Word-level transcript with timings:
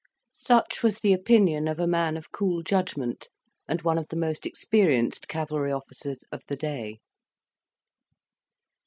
Such 0.33 0.81
was 0.81 0.97
the 1.01 1.13
opinion 1.13 1.67
of 1.67 1.79
a 1.79 1.85
man 1.85 2.17
of 2.17 2.31
cool 2.31 2.63
judgment, 2.63 3.29
and 3.67 3.83
one 3.83 3.99
of 3.99 4.07
the 4.07 4.15
most 4.15 4.47
experienced 4.47 5.27
cavalry 5.27 5.71
officers 5.71 6.23
of 6.31 6.43
the 6.47 6.55
day. 6.57 6.97